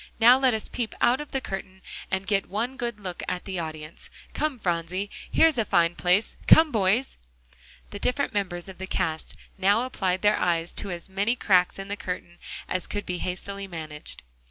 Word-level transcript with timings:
Now 0.19 0.35
let 0.39 0.55
us 0.55 0.67
peep 0.67 0.95
out 0.99 1.21
of 1.21 1.31
the 1.31 1.39
curtain, 1.39 1.83
and 2.09 2.25
get 2.25 2.49
one 2.49 2.75
good 2.75 2.99
look 2.99 3.21
at 3.27 3.45
the 3.45 3.59
audience. 3.59 4.09
Come, 4.33 4.57
Phronsie, 4.57 5.11
here's 5.29 5.59
a 5.59 5.63
fine 5.63 5.93
place; 5.95 6.35
come, 6.47 6.71
boys!" 6.71 7.19
The 7.91 7.99
different 7.99 8.33
members 8.33 8.67
of 8.67 8.79
the 8.79 8.87
cast 8.87 9.35
now 9.59 9.83
applied 9.85 10.23
their 10.23 10.39
eyes 10.39 10.73
to 10.73 10.89
as 10.89 11.07
many 11.07 11.35
cracks 11.35 11.77
in 11.77 11.87
the 11.87 11.95
curtain 11.97 12.39
as 12.67 12.87
could 12.87 13.05
be 13.05 13.19
hastily 13.19 13.67
managed. 13.67 14.23